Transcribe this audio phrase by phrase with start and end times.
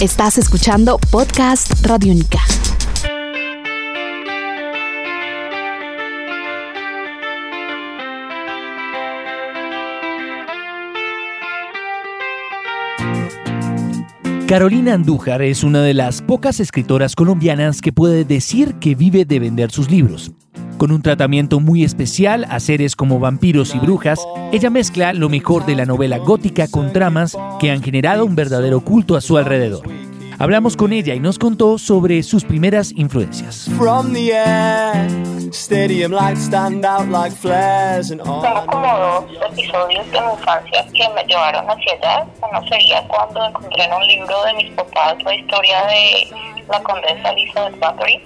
[0.00, 2.38] Estás escuchando Podcast Radio Única.
[14.48, 19.38] Carolina Andújar es una de las pocas escritoras colombianas que puede decir que vive de
[19.38, 20.32] vender sus libros.
[20.80, 25.66] Con un tratamiento muy especial a seres como vampiros y brujas, ella mezcla lo mejor
[25.66, 29.82] de la novela gótica con tramas que han generado un verdadero culto a su alrededor.
[30.38, 33.68] Hablamos con ella y nos contó sobre sus primeras influencias.
[38.40, 42.26] Tengo como dos episodios de mi infancia que me llevaron hacia allá.
[42.50, 46.26] Uno sería cuando encontré en un libro de mis papás la historia de
[46.70, 48.22] la condesa Elizabeth Bathory,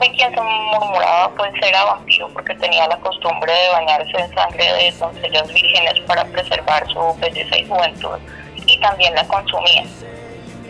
[0.00, 4.64] de quien se murmuraba pues era vampiro porque tenía la costumbre de bañarse en sangre
[4.64, 8.18] de doncellas vírgenes para preservar su belleza y juventud
[8.66, 9.84] y también la consumía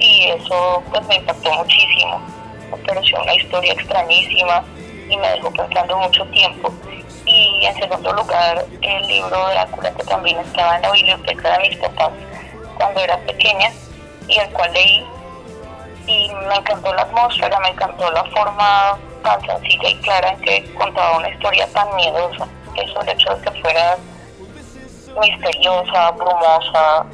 [0.00, 2.20] y eso pues me impactó muchísimo.
[2.70, 4.64] Me pareció una historia extrañísima
[5.08, 6.72] y me dejó pensando mucho tiempo.
[7.26, 11.68] Y en segundo lugar, el libro de Drácula que también estaba en la biblioteca de
[11.68, 12.10] mis papás
[12.76, 13.70] cuando era pequeña
[14.26, 15.04] y el cual leí
[16.10, 20.74] y me encantó la atmósfera, me encantó la forma tan sencilla y clara en que
[20.74, 22.46] contaba una historia tan miedosa.
[22.76, 23.96] Eso el hecho de que fuera
[25.20, 27.06] misteriosa, brumosa,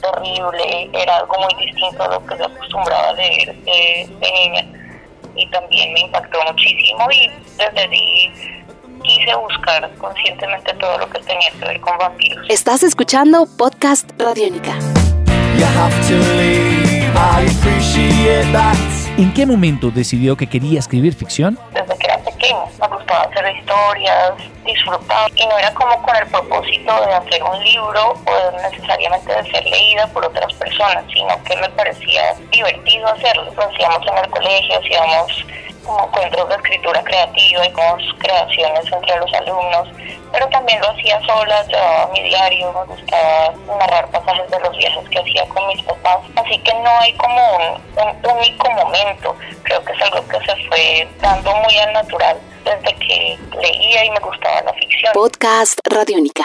[0.00, 4.64] terrible, era algo muy distinto a lo que se acostumbraba a leer de, niña
[5.34, 8.62] y también me impactó muchísimo y desde ahí
[9.02, 12.44] quise buscar conscientemente todo lo que tenía que ver con vampiros.
[12.48, 14.76] Estás escuchando Podcast Radiónica.
[19.18, 21.58] ¿En qué momento decidió que quería escribir ficción?
[21.72, 24.32] Desde que era pequeño, me gustaba hacer historias,
[24.64, 29.50] disfrutar y no era como con el propósito de hacer un libro o necesariamente de
[29.50, 33.52] ser leída por otras personas, sino que me parecía divertido hacerlo.
[33.54, 35.46] Lo hacíamos en el colegio, hacíamos
[35.84, 39.88] como encuentros de escritura creativa y como creaciones entre los alumnos,
[40.32, 45.08] pero también lo hacía sola, llevaba mi diario, me gustaba narrar pasajes de los viajes
[45.08, 47.56] que hacía con mis papás, así que no hay como
[47.96, 52.94] un, único momento, creo que es algo que se fue dando muy al natural desde
[52.96, 55.12] que leía y me gustaba la ficción.
[55.12, 56.44] Podcast Radiónica.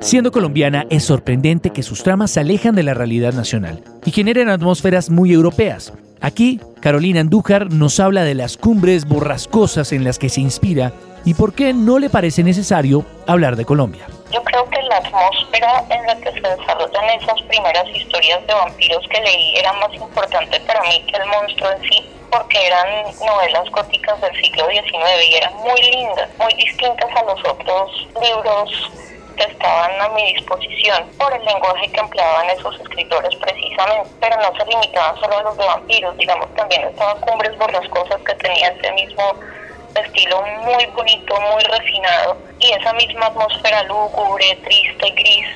[0.00, 4.48] Siendo colombiana, es sorprendente que sus tramas se alejan de la realidad nacional y generan
[4.48, 5.92] atmósferas muy europeas.
[6.22, 10.92] Aquí, Carolina Andújar nos habla de las cumbres borrascosas en las que se inspira
[11.24, 14.06] y por qué no le parece necesario hablar de Colombia.
[14.30, 19.02] Yo creo que la atmósfera en la que se desarrollan esas primeras historias de vampiros
[19.08, 23.70] que leí era más importante para mí que el monstruo en sí, porque eran novelas
[23.70, 29.09] góticas del siglo XIX y eran muy lindas, muy distintas a los otros libros
[29.44, 34.64] estaban a mi disposición por el lenguaje que empleaban esos escritores precisamente, pero no se
[34.66, 39.34] limitaban solo a los de vampiros, digamos, también estaban Cumbres Borrascosas que tenía ese mismo
[39.94, 45.46] estilo muy bonito, muy refinado y esa misma atmósfera lúgubre, triste, gris.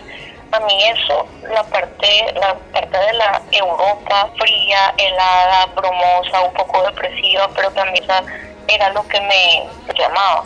[0.53, 6.83] A mí eso, la parte, la parte de la Europa fría, helada, bromosa, un poco
[6.85, 8.05] depresiva, pero también
[8.69, 10.45] era lo que me llamaba.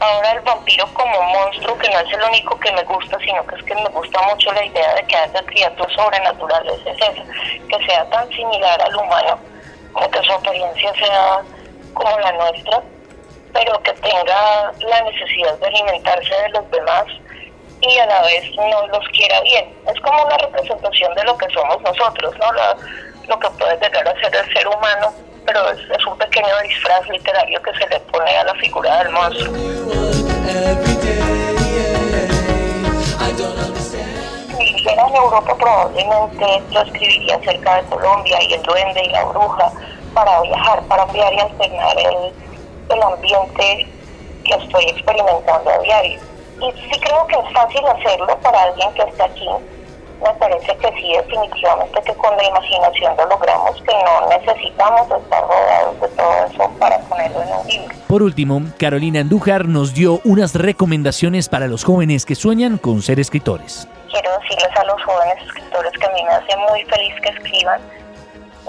[0.00, 3.56] Ahora el vampiro como monstruo, que no es el único que me gusta, sino que
[3.56, 7.86] es que me gusta mucho la idea de que haya criaturas sobrenaturales, es esa, que
[7.86, 9.38] sea tan similar al humano,
[9.92, 11.42] como que su apariencia sea
[11.92, 12.82] como la nuestra,
[13.52, 17.04] pero que tenga la necesidad de alimentarse de los demás
[17.82, 19.74] y a la vez no los quiera bien.
[19.86, 22.52] Es como una representación de lo que somos nosotros, ¿no?
[23.28, 25.12] lo que puede llegar a ser el ser humano
[25.52, 29.54] pero es, un pequeño disfraz literario que se le pone a la figura del monstruo.
[34.46, 39.24] Si viviera en Europa probablemente yo escribiría acerca de Colombia y el duende y la
[39.24, 39.72] bruja
[40.14, 42.32] para viajar, para ampliar y alternar el,
[42.94, 43.88] el ambiente
[44.44, 46.20] que estoy experimentando a diario.
[46.60, 49.48] Y sí creo que es fácil hacerlo para alguien que está aquí,
[50.22, 55.42] me parece que sí, definitivamente que con la imaginación lo logramos, que no necesitamos estar
[55.42, 57.96] rodeados de todo eso para ponerlo en un libro.
[58.06, 63.18] Por último, Carolina Andújar nos dio unas recomendaciones para los jóvenes que sueñan con ser
[63.18, 63.88] escritores.
[64.10, 67.80] Quiero decirles a los jóvenes escritores que a mí me hace muy feliz que escriban.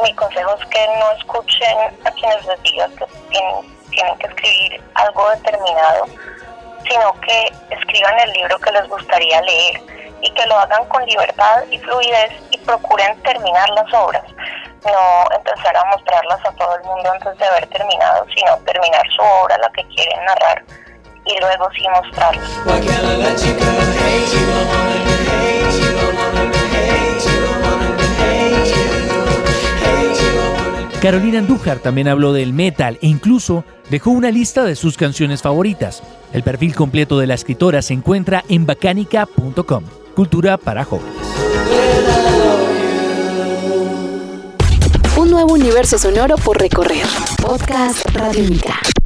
[0.02, 3.06] Mi consejo es que no escuchen a quienes les digan que
[3.92, 6.06] tienen que escribir algo determinado,
[6.88, 11.64] sino que escriban el libro que les gustaría leer y que lo hagan con libertad
[11.70, 14.24] y fluidez y procuren terminar las obras,
[14.86, 19.22] no empezar a mostrarlas a todo el mundo antes de haber terminado, sino terminar su
[19.22, 20.64] obra, la que quieren narrar,
[21.26, 22.42] y luego sí mostrarla.
[31.02, 36.04] Carolina Andújar también habló del metal e incluso dejó una lista de sus canciones favoritas.
[36.32, 40.01] El perfil completo de la escritora se encuentra en bacanica.com.
[40.16, 41.16] Cultura para jóvenes.
[45.18, 47.06] Un nuevo universo sonoro por recorrer.
[47.42, 49.01] Podcast Radio Radiónica.